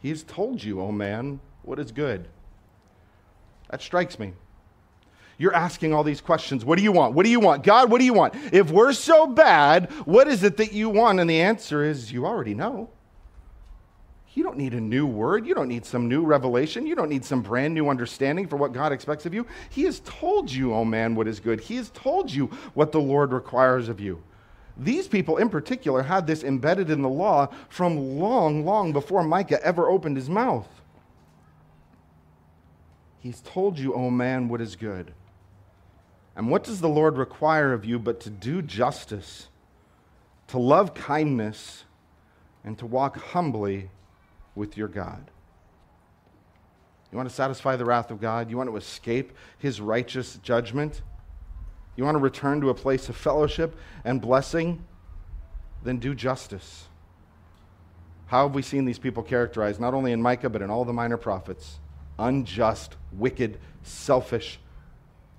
[0.00, 2.28] He's told you, O man, what is good.
[3.70, 4.32] That strikes me.
[5.38, 6.64] You're asking all these questions.
[6.64, 7.14] What do you want?
[7.14, 7.62] What do you want?
[7.62, 8.34] God, what do you want?
[8.52, 11.20] If we're so bad, what is it that you want?
[11.20, 12.88] And the answer is you already know.
[14.32, 15.46] You don't need a new word.
[15.46, 16.86] You don't need some new revelation.
[16.86, 19.46] You don't need some brand new understanding for what God expects of you.
[19.70, 21.60] He has told you, oh man, what is good.
[21.60, 24.22] He has told you what the Lord requires of you.
[24.76, 29.62] These people in particular had this embedded in the law from long, long before Micah
[29.64, 30.68] ever opened his mouth.
[33.18, 35.12] He's told you, oh man, what is good.
[36.36, 39.48] And what does the Lord require of you but to do justice,
[40.48, 41.84] to love kindness,
[42.66, 43.90] and to walk humbly
[44.56, 45.30] with your God.
[47.12, 48.50] You want to satisfy the wrath of God?
[48.50, 51.02] You want to escape his righteous judgment?
[51.94, 54.84] You want to return to a place of fellowship and blessing?
[55.84, 56.88] Then do justice.
[58.26, 60.92] How have we seen these people characterized, not only in Micah, but in all the
[60.92, 61.78] minor prophets?
[62.18, 64.58] Unjust, wicked, selfish,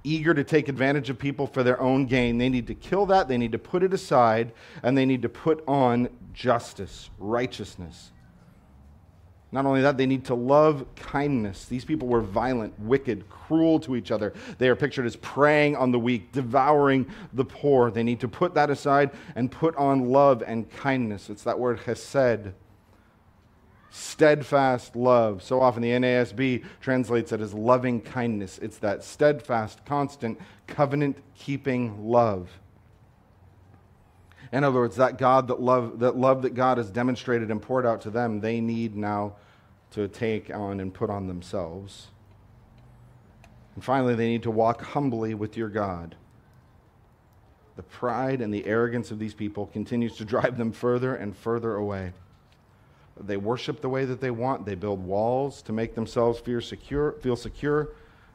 [0.04, 2.38] eager to take advantage of people for their own gain.
[2.38, 5.30] They need to kill that, they need to put it aside, and they need to
[5.30, 8.12] put on justice, righteousness.
[9.52, 11.66] Not only that, they need to love kindness.
[11.66, 14.34] These people were violent, wicked, cruel to each other.
[14.58, 17.90] They are pictured as preying on the weak, devouring the poor.
[17.90, 21.30] They need to put that aside and put on love and kindness.
[21.30, 22.54] It's that word chesed,
[23.89, 25.41] steadfast love.
[25.41, 28.58] So often the NASB translates it as loving kindness.
[28.60, 32.50] It's that steadfast, constant, covenant keeping love.
[34.52, 37.86] In other words, that God that love, that love that God has demonstrated and poured
[37.86, 39.36] out to them, they need now
[39.91, 42.08] to take on and put on themselves.
[43.76, 46.15] And finally, they need to walk humbly with your God.
[47.76, 51.76] The pride and the arrogance of these people continues to drive them further and further
[51.76, 52.13] away.
[53.25, 54.65] They worship the way that they want.
[54.65, 57.89] They build walls to make themselves feel secure, feel secure.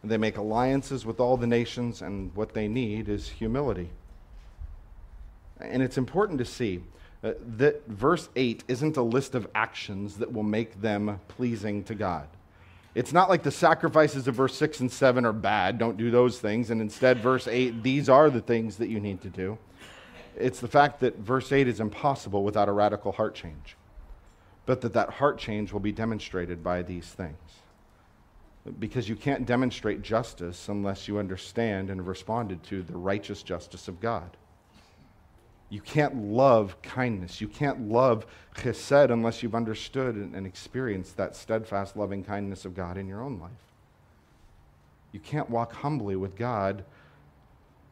[0.05, 3.91] They make alliances with all the nations, and what they need is humility.
[5.61, 6.83] And it's important to see
[7.23, 11.95] uh, that verse 8 isn't a list of actions that will make them pleasing to
[11.95, 12.27] God.
[12.95, 16.41] It's not like the sacrifices of verse 6 and 7 are bad, don't do those
[16.41, 16.71] things.
[16.71, 19.57] And instead, verse 8, these are the things that you need to do.
[20.37, 23.77] It's the fact that verse 8 is impossible without a radical heart change,
[24.67, 27.37] but that that heart change will be demonstrated by these things.
[28.79, 33.89] Because you can't demonstrate justice unless you understand and have responded to the righteous justice
[33.89, 34.37] of God.
[35.69, 37.41] You can't love kindness.
[37.41, 42.99] You can't love chesed unless you've understood and experienced that steadfast loving kindness of God
[42.99, 43.51] in your own life.
[45.13, 46.85] You can't walk humbly with God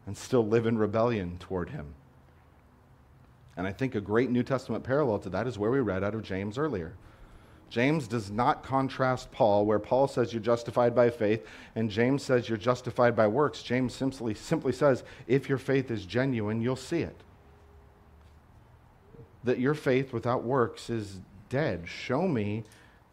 [0.07, 1.95] and still live in rebellion toward Him.
[3.61, 6.15] And I think a great New Testament parallel to that is where we read out
[6.15, 6.95] of James earlier.
[7.69, 12.49] James does not contrast Paul, where Paul says you're justified by faith, and James says
[12.49, 13.63] you're justified by works.
[13.63, 17.23] James simply, simply says, if your faith is genuine, you'll see it
[19.45, 21.21] that your faith without works is
[21.51, 21.87] dead.
[21.87, 22.65] Show me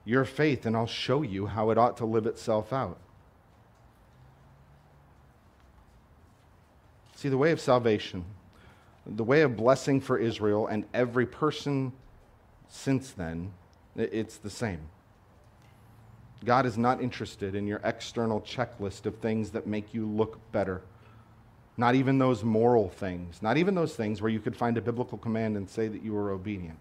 [0.06, 3.00] your faith, and I'll show you how it ought to live itself out.
[7.16, 8.24] See, the way of salvation,
[9.08, 11.94] the way of blessing for Israel and every person
[12.68, 13.54] since then,
[13.96, 14.82] it's the same.
[16.46, 20.82] God is not interested in your external checklist of things that make you look better
[21.78, 25.18] not even those moral things, not even those things where you could find a biblical
[25.18, 26.80] command and say that you were obedient.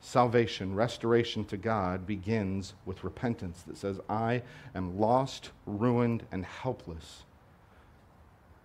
[0.00, 4.42] Salvation, restoration to God begins with repentance that says, I
[4.74, 7.24] am lost, ruined, and helpless,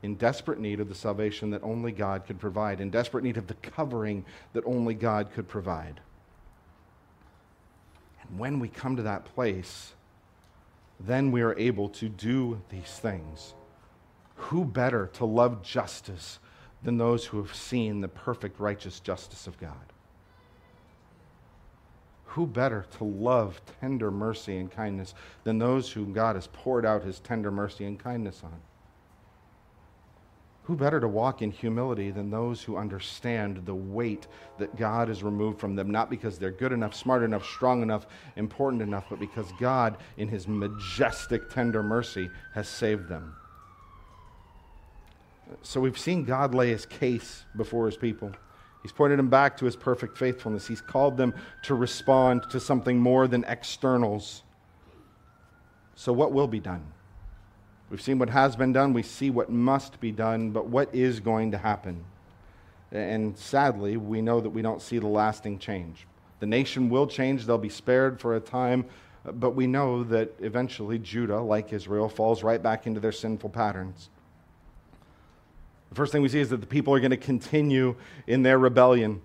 [0.06, 3.48] in desperate need of the salvation that only God could provide, in desperate need of
[3.48, 6.00] the covering that only God could provide.
[8.22, 9.94] And when we come to that place,
[11.00, 13.54] then we are able to do these things
[14.36, 16.40] who better to love justice
[16.84, 19.74] than those who have seen the perfect righteous justice of God?
[22.26, 27.04] Who better to love tender mercy and kindness than those whom God has poured out
[27.04, 28.60] his tender mercy and kindness on?
[30.66, 35.22] Who better to walk in humility than those who understand the weight that God has
[35.22, 39.20] removed from them, not because they're good enough, smart enough, strong enough, important enough, but
[39.20, 43.36] because God, in his majestic, tender mercy, has saved them?
[45.62, 48.32] So we've seen God lay his case before his people.
[48.82, 50.68] He's pointed them back to his perfect faithfulness.
[50.68, 54.44] He's called them to respond to something more than externals.
[55.96, 56.86] So, what will be done?
[57.90, 61.20] We've seen what has been done, we see what must be done, but what is
[61.20, 62.04] going to happen?
[62.92, 66.08] And sadly, we know that we don't see the lasting change.
[66.40, 68.86] The nation will change, they'll be spared for a time,
[69.24, 74.10] but we know that eventually Judah, like Israel, falls right back into their sinful patterns.
[75.90, 77.96] The first thing we see is that the people are going to continue
[78.28, 79.22] in their rebellion.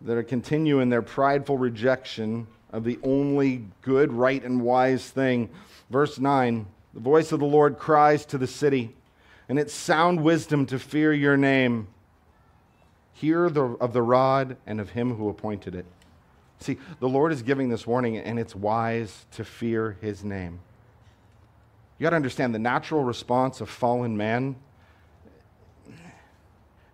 [0.00, 5.08] They're going to continue in their prideful rejection of the only good, right, and wise
[5.08, 5.48] thing.
[5.90, 8.96] Verse 9 The voice of the Lord cries to the city,
[9.48, 11.88] and it's sound wisdom to fear your name.
[13.12, 15.86] Hear the, of the rod and of him who appointed it.
[16.60, 20.60] See, the Lord is giving this warning, and it's wise to fear his name.
[21.98, 24.56] You got to understand the natural response of fallen man.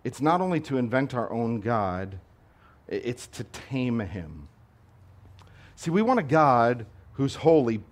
[0.03, 2.19] It's not only to invent our own God,
[2.87, 4.47] it's to tame him.
[5.75, 7.83] See, we want a God who's holy,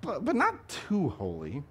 [0.00, 1.62] but, but not too holy.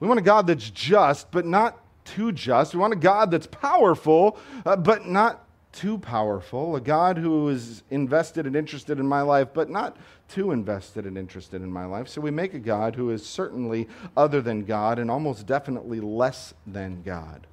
[0.00, 2.74] We want a God that's just, but not too just.
[2.74, 6.76] We want a God that's powerful, uh, but not too powerful.
[6.76, 9.96] A God who is invested and interested in my life, but not
[10.28, 12.08] too invested and interested in my life.
[12.08, 16.54] So we make a God who is certainly other than God and almost definitely less
[16.66, 17.46] than God.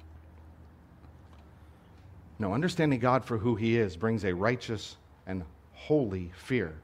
[2.38, 4.96] No, understanding God for who He is brings a righteous
[5.26, 5.44] and
[5.74, 6.74] holy fear,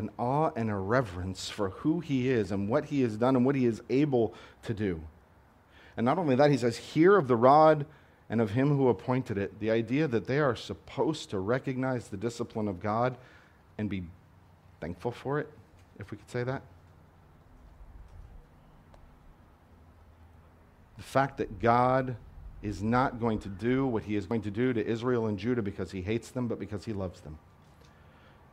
[0.00, 3.44] an awe and a reverence for who He is and what He has done and
[3.44, 4.34] what He is able
[4.64, 5.00] to do.
[5.96, 7.86] And not only that, He says, Hear of the rod
[8.28, 9.60] and of Him who appointed it.
[9.60, 13.16] The idea that they are supposed to recognize the discipline of God
[13.78, 14.04] and be
[14.80, 15.48] thankful for it,
[15.98, 16.62] if we could say that.
[20.96, 22.16] The fact that God
[22.62, 25.62] is not going to do what he is going to do to Israel and Judah
[25.62, 27.38] because he hates them, but because he loves them.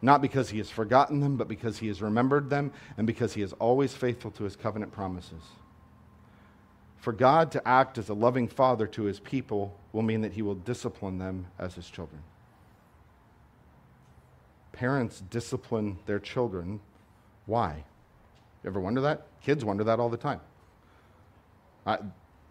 [0.02, 3.42] Not because he has forgotten them, but because he has remembered them and because he
[3.42, 5.42] is always faithful to his covenant promises.
[6.98, 10.42] For God to act as a loving father to his people will mean that he
[10.42, 12.22] will discipline them as his children.
[14.72, 16.80] Parents discipline their children.
[17.46, 17.84] Why?
[18.64, 19.26] You ever wonder that?
[19.42, 20.42] Kids wonder that all the time.
[21.86, 22.00] I,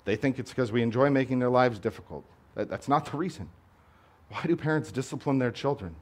[0.04, 2.24] they think it's because we enjoy making their lives difficult.
[2.54, 3.48] That, that's not the reason.
[4.30, 5.94] Why do parents discipline their children?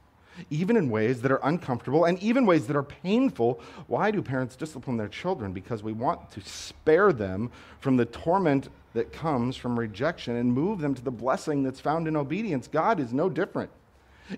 [0.49, 4.55] Even in ways that are uncomfortable and even ways that are painful, why do parents
[4.55, 5.53] discipline their children?
[5.53, 10.79] Because we want to spare them from the torment that comes from rejection and move
[10.79, 12.67] them to the blessing that's found in obedience.
[12.67, 13.69] God is no different.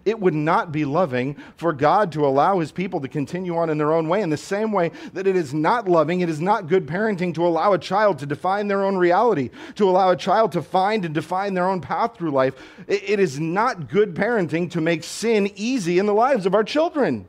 [0.04, 3.78] It would not be loving for God to allow his people to continue on in
[3.78, 6.68] their own way in the same way that it is not loving, it is not
[6.68, 10.52] good parenting to allow a child to define their own reality, to allow a child
[10.52, 12.56] to find and define their own path through life.
[12.88, 17.28] It is not good parenting to make sin easy in the lives of our children.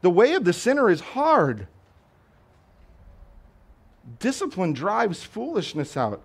[0.00, 1.66] The way of the sinner is hard.
[4.18, 6.22] Discipline drives foolishness out.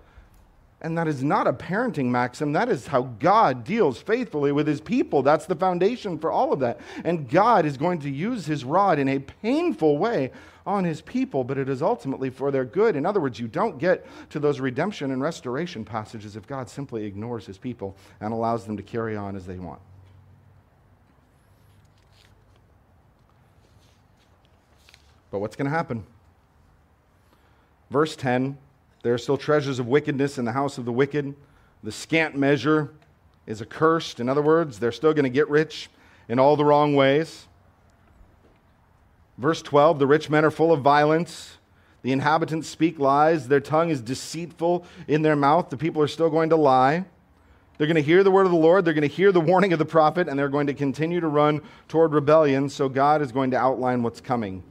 [0.81, 2.53] And that is not a parenting maxim.
[2.53, 5.21] That is how God deals faithfully with his people.
[5.21, 6.79] That's the foundation for all of that.
[7.03, 10.31] And God is going to use his rod in a painful way
[10.65, 12.95] on his people, but it is ultimately for their good.
[12.95, 17.05] In other words, you don't get to those redemption and restoration passages if God simply
[17.05, 19.81] ignores his people and allows them to carry on as they want.
[25.29, 26.05] But what's going to happen?
[27.89, 28.57] Verse 10
[29.01, 31.35] there are still treasures of wickedness in the house of the wicked.
[31.83, 32.91] The scant measure
[33.47, 34.19] is accursed.
[34.19, 35.89] In other words, they're still going to get rich
[36.27, 37.47] in all the wrong ways.
[39.38, 41.57] Verse 12 the rich men are full of violence.
[42.01, 43.47] The inhabitants speak lies.
[43.47, 45.69] Their tongue is deceitful in their mouth.
[45.69, 47.05] The people are still going to lie.
[47.77, 48.83] They're going to hear the word of the Lord.
[48.83, 51.27] They're going to hear the warning of the prophet, and they're going to continue to
[51.27, 52.69] run toward rebellion.
[52.69, 54.63] So God is going to outline what's coming.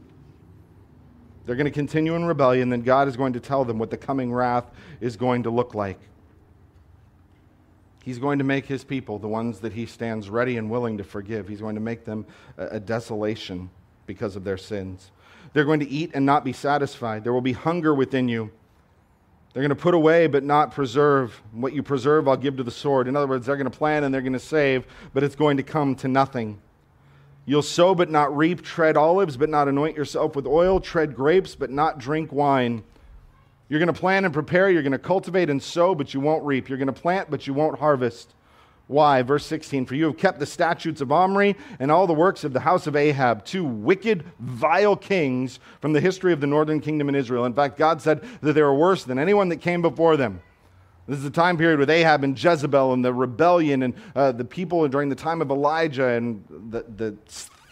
[1.49, 3.97] They're going to continue in rebellion, then God is going to tell them what the
[3.97, 4.67] coming wrath
[5.01, 5.99] is going to look like.
[8.05, 11.05] He's going to make his people, the ones that he stands ready and willing to
[11.05, 12.27] forgive, he's going to make them
[12.59, 13.71] a, desolation
[14.05, 15.11] because of their sins.
[15.55, 17.25] They're going to eat and not be satisfied.
[17.25, 18.51] There will be hunger within you.
[19.55, 21.41] They're going to put away but not preserve.
[21.53, 23.09] What you preserve, I'll give to the sword.
[23.09, 25.57] In other words, they're going to plan and they're going to save, but it's going
[25.57, 26.61] to come to nothing.
[27.49, 31.55] You'll sow but not reap, tread olives but not anoint yourself with oil, tread grapes
[31.55, 32.85] but not drink wine.
[33.71, 36.45] You're going to plant and prepare, you're going to cultivate and sow, but you won't
[36.45, 36.69] reap.
[36.69, 38.35] You're going to plant, but you won't harvest.
[38.87, 39.23] Why?
[39.23, 42.53] Verse 16 For you have kept the statutes of Omri and all the works of
[42.53, 47.09] the house of Ahab, two wicked, vile kings from the history of the northern kingdom
[47.09, 47.47] in Israel.
[47.47, 50.43] In fact, God said that they were worse than anyone that came before them.
[51.09, 54.45] This is the time period with Ahab and Jezebel and the rebellion and uh, the
[54.45, 57.17] people during the time of Elijah and the, the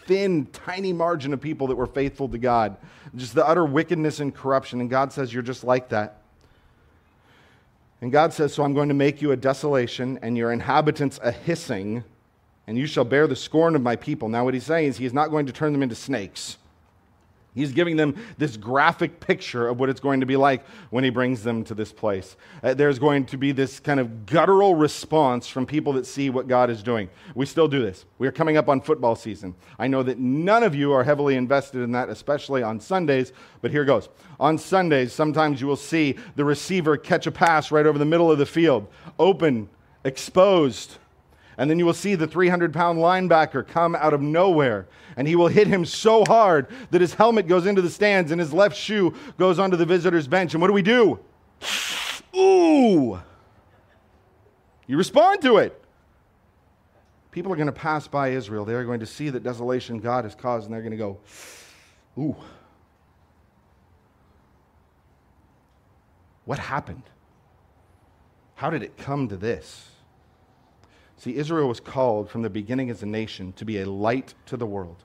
[0.07, 2.75] thin, tiny margin of people that were faithful to God.
[3.15, 4.81] Just the utter wickedness and corruption.
[4.81, 6.21] And God says, You're just like that.
[8.01, 11.31] And God says, So I'm going to make you a desolation and your inhabitants a
[11.31, 12.03] hissing,
[12.65, 14.29] and you shall bear the scorn of my people.
[14.29, 16.57] Now, what he's saying is, He's not going to turn them into snakes.
[17.57, 21.09] He's giving them this graphic picture of what it's going to be like when he
[21.09, 22.37] brings them to this place.
[22.63, 26.47] Uh, there's going to be this kind of guttural response from people that see what
[26.47, 27.09] God is doing.
[27.35, 28.05] We still do this.
[28.19, 29.55] We are coming up on football season.
[29.79, 33.71] I know that none of you are heavily invested in that, especially on Sundays, but
[33.71, 34.09] here goes.
[34.39, 38.31] On Sundays, sometimes you will see the receiver catch a pass right over the middle
[38.31, 38.87] of the field,
[39.17, 39.69] open,
[40.03, 40.97] exposed
[41.57, 44.87] and then you will see the 300 pound linebacker come out of nowhere.
[45.15, 48.39] And he will hit him so hard that his helmet goes into the stands and
[48.39, 50.53] his left shoe goes onto the visitor's bench.
[50.53, 51.19] And what do we do?
[52.35, 53.19] Ooh!
[54.85, 55.83] You respond to it.
[57.31, 58.63] People are going to pass by Israel.
[58.63, 61.17] They are going to see the desolation God has caused, and they're going to go,
[62.17, 62.35] Ooh.
[66.45, 67.03] What happened?
[68.55, 69.89] How did it come to this?
[71.17, 74.57] See, Israel was called from the beginning as a nation to be a light to
[74.57, 74.97] the world.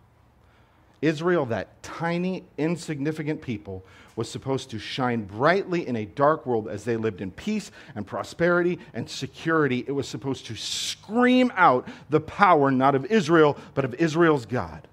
[1.00, 3.82] Israel, that tiny, insignificant people,
[4.14, 8.06] was supposed to shine brightly in a dark world as they lived in peace and
[8.06, 9.84] prosperity and security.
[9.86, 14.86] It was supposed to scream out the power not of Israel, but of Israel's God.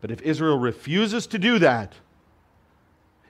[0.00, 1.92] But if Israel refuses to do that,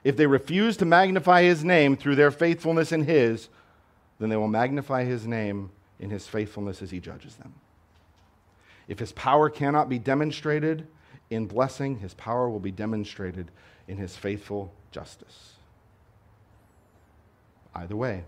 [0.03, 3.49] if they refuse to magnify his name through their faithfulness in his,
[4.19, 7.53] then they will magnify his name in his faithfulness as he judges them.
[8.87, 10.87] If his power cannot be demonstrated
[11.29, 13.51] in blessing, his power will be demonstrated
[13.87, 15.53] in his faithful justice.
[17.75, 18.23] Either way,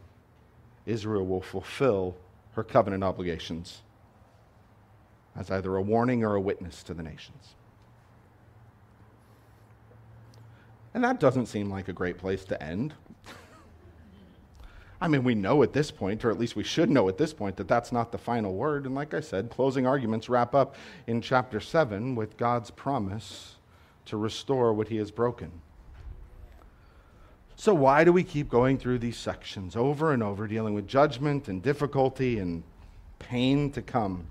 [0.85, 2.15] Israel will fulfill
[2.53, 3.81] her covenant obligations
[5.35, 7.55] as either a warning or a witness to the nations.
[10.93, 12.93] And that doesn't seem like a great place to end.
[15.01, 17.33] I mean, we know at this point, or at least we should know at this
[17.33, 18.85] point, that that's not the final word.
[18.85, 20.75] And like I said, closing arguments wrap up
[21.07, 23.55] in chapter 7 with God's promise
[24.05, 25.51] to restore what he has broken.
[27.55, 31.47] So, why do we keep going through these sections over and over, dealing with judgment
[31.47, 32.63] and difficulty and
[33.17, 34.27] pain to come?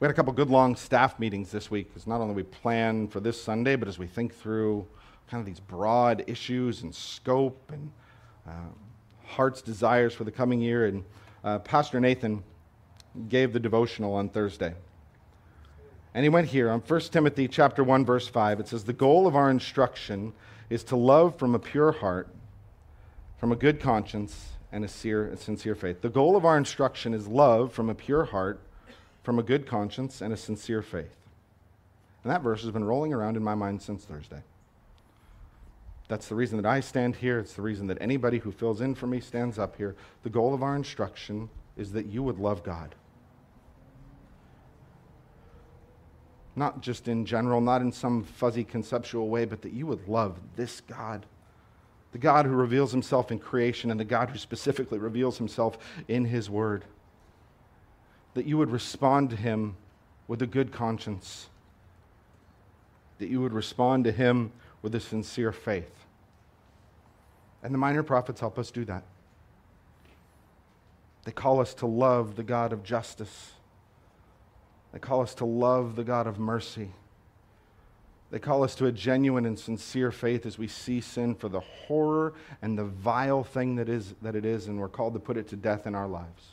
[0.00, 3.08] We had a couple good long staff meetings this week because not only we plan
[3.08, 4.86] for this Sunday, but as we think through
[5.30, 7.90] kind of these broad issues and scope and
[9.24, 10.86] heart's desires for the coming year.
[10.86, 11.04] And
[11.44, 12.42] uh, Pastor Nathan
[13.28, 14.74] gave the devotional on Thursday.
[16.14, 18.60] And he went here on 1 Timothy chapter 1 verse 5.
[18.60, 20.32] It says the goal of our instruction
[20.70, 22.28] is to love from a pure heart,
[23.38, 26.00] from a good conscience and a sincere faith.
[26.00, 28.60] The goal of our instruction is love from a pure heart,
[29.22, 31.14] from a good conscience and a sincere faith.
[32.24, 34.42] And that verse has been rolling around in my mind since Thursday.
[36.08, 37.40] That's the reason that I stand here.
[37.40, 39.96] It's the reason that anybody who fills in for me stands up here.
[40.22, 42.94] The goal of our instruction is that you would love God.
[46.54, 50.38] Not just in general, not in some fuzzy conceptual way, but that you would love
[50.54, 51.26] this God.
[52.12, 55.76] The God who reveals himself in creation and the God who specifically reveals himself
[56.08, 56.84] in his word.
[58.34, 59.76] That you would respond to him
[60.28, 61.48] with a good conscience.
[63.18, 64.52] That you would respond to him
[64.82, 65.95] with a sincere faith.
[67.66, 69.02] And the minor prophets help us do that.
[71.24, 73.54] They call us to love the God of justice.
[74.92, 76.90] They call us to love the God of mercy.
[78.30, 81.58] They call us to a genuine and sincere faith as we see sin for the
[81.58, 85.36] horror and the vile thing that, is, that it is, and we're called to put
[85.36, 86.50] it to death in our lives.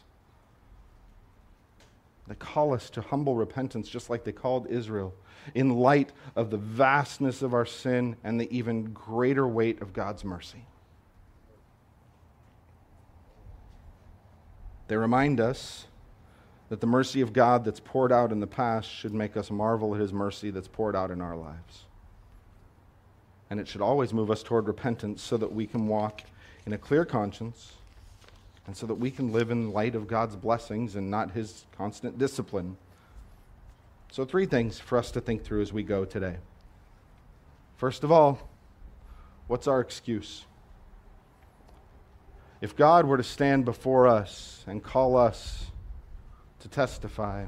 [2.28, 5.14] They call us to humble repentance, just like they called Israel,
[5.54, 10.26] in light of the vastness of our sin and the even greater weight of God's
[10.26, 10.66] mercy.
[14.88, 15.86] They remind us
[16.70, 19.94] that the mercy of God that's poured out in the past should make us marvel
[19.94, 21.86] at his mercy that's poured out in our lives.
[23.50, 26.24] And it should always move us toward repentance so that we can walk
[26.66, 27.74] in a clear conscience
[28.66, 32.18] and so that we can live in light of God's blessings and not his constant
[32.18, 32.78] discipline.
[34.12, 36.38] So, three things for us to think through as we go today.
[37.78, 38.50] First of all,
[39.48, 40.46] what's our excuse?
[42.64, 45.66] If God were to stand before us and call us
[46.62, 47.48] to testify,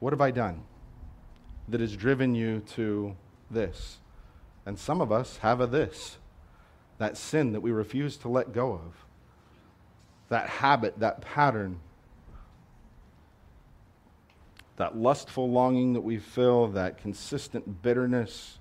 [0.00, 0.64] what have I done
[1.68, 3.14] that has driven you to
[3.48, 3.98] this?
[4.66, 6.16] And some of us have a this
[6.98, 9.06] that sin that we refuse to let go of,
[10.28, 11.78] that habit, that pattern.
[14.74, 18.58] that lustful longing that we feel, that consistent bitterness,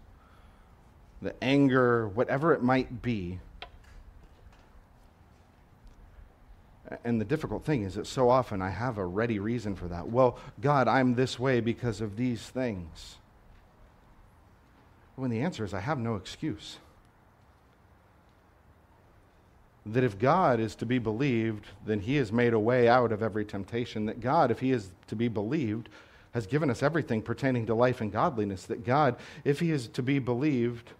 [1.24, 3.40] the anger, whatever it might be.
[7.04, 10.10] And the difficult thing is that so often I have a ready reason for that.
[10.10, 13.18] Well, God, I'm this way because of these things.
[15.16, 16.78] When the answer is, I have no excuse.
[19.86, 23.24] That if God is to be believed, then He has made a way out of
[23.24, 24.06] every temptation.
[24.06, 25.90] That God, if He is to be believed,
[26.34, 28.66] has given us everything pertaining to life and godliness.
[28.66, 30.92] That God, if He is to be believed,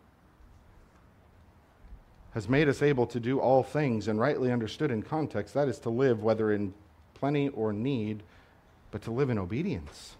[2.32, 5.54] has made us able to do all things and rightly understood in context.
[5.54, 6.74] That is to live, whether in
[7.14, 8.24] plenty or need,
[8.90, 10.16] but to live in obedience.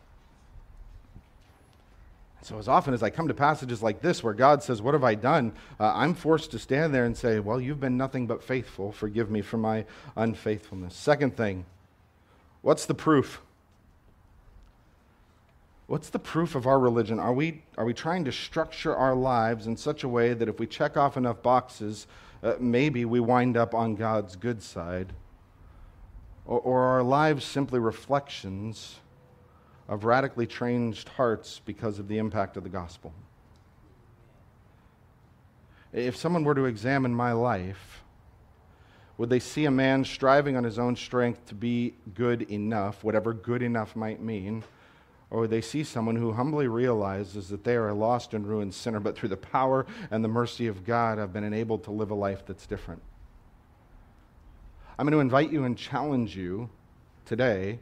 [2.44, 5.04] So, as often as I come to passages like this where God says, What have
[5.04, 5.54] I done?
[5.80, 8.92] Uh, I'm forced to stand there and say, Well, you've been nothing but faithful.
[8.92, 9.86] Forgive me for my
[10.16, 10.96] unfaithfulness.
[10.96, 11.66] Second thing,
[12.62, 13.42] what's the proof?
[15.92, 17.20] What's the proof of our religion?
[17.20, 20.58] Are we, are we trying to structure our lives in such a way that if
[20.58, 22.08] we check off enough boxes,
[22.42, 25.12] uh, maybe we wind up on God's good side?
[26.46, 29.02] Or, or are our lives simply reflections
[29.90, 33.14] of radically changed hearts because of the impact of the gospel?
[35.92, 38.02] If someone were to examine my life,
[39.18, 43.34] would they see a man striving on his own strength to be good enough, whatever
[43.34, 44.64] good enough might mean?
[45.32, 49.00] Or they see someone who humbly realizes that they are a lost and ruined sinner,
[49.00, 52.16] but through the power and the mercy of God have been enabled to live a
[52.16, 53.02] life that's different.
[55.00, 56.70] I'm going to invite you and challenge you
[57.26, 57.80] today,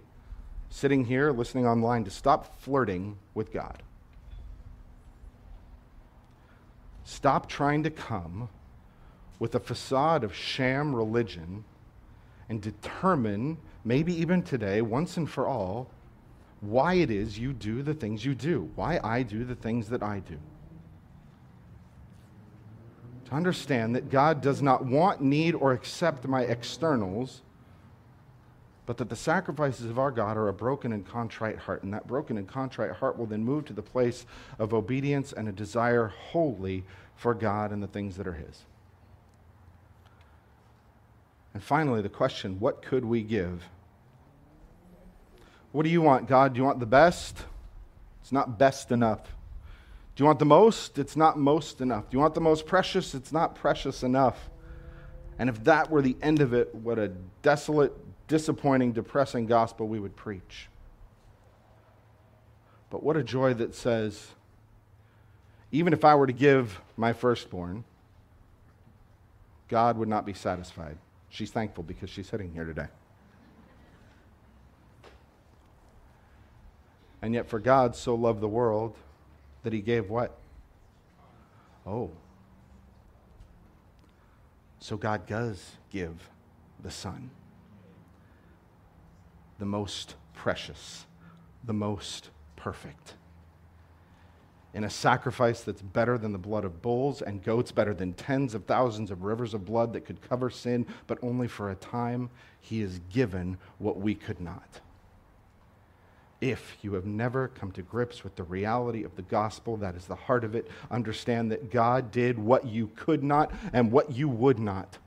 [0.70, 3.82] sitting here, listening online, to stop flirting with God.
[7.04, 8.48] Stop trying to come
[9.40, 11.64] with a facade of sham religion
[12.48, 15.90] and determine, maybe even today, once and for all,
[16.62, 20.04] why it is you do the things you do, why I do the things that
[20.04, 20.38] I do.
[23.26, 27.42] To understand that God does not want, need, or accept my externals,
[28.86, 31.84] but that the sacrifices of our God are a broken and contrite heart.
[31.84, 34.26] And that broken and contrite heart will then move to the place
[34.58, 36.84] of obedience and a desire wholly
[37.16, 38.64] for God and the things that are His.
[41.54, 43.64] And finally, the question what could we give
[45.72, 46.54] what do you want, God?
[46.54, 47.46] Do you want the best?
[48.22, 49.24] It's not best enough.
[50.16, 51.00] Do you want the most?
[51.00, 52.10] It's not most enough.
[52.10, 53.14] Do you want the most precious?
[53.14, 54.50] It's not precious enough.
[55.38, 57.08] And if that were the end of it, what a
[57.42, 57.94] desolate,
[58.28, 60.68] disappointing, depressing gospel we would preach.
[62.90, 64.28] But what a joy that says,
[65.72, 67.86] even if I were to give my firstborn,
[69.70, 70.98] God would not be satisfied.
[71.30, 72.88] She's thankful because she's sitting here today.
[77.22, 78.96] And yet, for God so loved the world
[79.64, 80.38] that he gave what?
[81.86, 82.12] Oh.
[84.80, 86.30] So God does give
[86.82, 87.30] the Son,
[89.58, 91.06] the most precious,
[91.66, 93.16] the most perfect.
[94.74, 98.54] In a sacrifice that's better than the blood of bulls and goats, better than tens
[98.54, 102.30] of thousands of rivers of blood that could cover sin, but only for a time,
[102.62, 104.80] he is given what we could not
[106.42, 110.06] if you have never come to grips with the reality of the gospel, that is
[110.06, 114.30] the heart of it, understand that God did what you could not and what you
[114.30, 114.98] would not.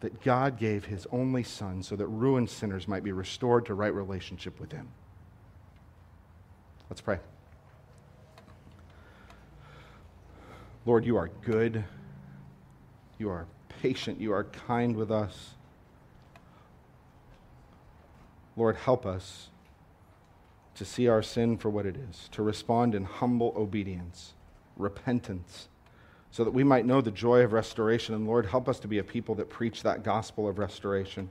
[0.00, 3.94] That God gave his only Son so that ruined sinners might be restored to right
[3.94, 4.88] relationship with him.
[6.90, 7.18] Let's pray.
[10.84, 11.84] Lord, you are good.
[13.18, 13.46] You are
[13.80, 14.20] patient.
[14.20, 15.50] You are kind with us.
[18.56, 19.48] Lord, help us
[20.76, 24.34] to see our sin for what it is, to respond in humble obedience,
[24.76, 25.68] repentance,
[26.30, 28.14] so that we might know the joy of restoration.
[28.14, 31.30] And Lord, help us to be a people that preach that gospel of restoration.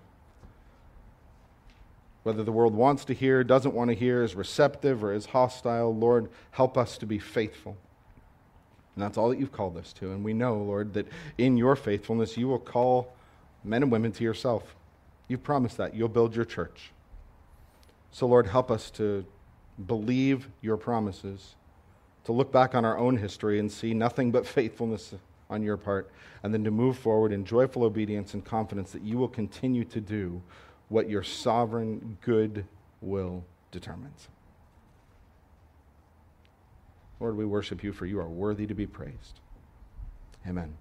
[2.23, 5.95] Whether the world wants to hear, doesn't want to hear, is receptive, or is hostile,
[5.95, 7.77] Lord, help us to be faithful.
[8.95, 10.11] And that's all that you've called us to.
[10.11, 13.13] And we know, Lord, that in your faithfulness, you will call
[13.63, 14.75] men and women to yourself.
[15.27, 15.93] You've promised that.
[15.93, 16.91] You'll build your church.
[18.11, 19.25] So, Lord, help us to
[19.87, 21.55] believe your promises,
[22.23, 25.13] to look back on our own history and see nothing but faithfulness
[25.49, 26.11] on your part,
[26.43, 30.01] and then to move forward in joyful obedience and confidence that you will continue to
[30.01, 30.41] do
[30.89, 32.65] what your sovereign good
[33.01, 34.27] will determines.
[37.19, 39.39] Lord, we worship you for you are worthy to be praised.
[40.47, 40.75] Amen.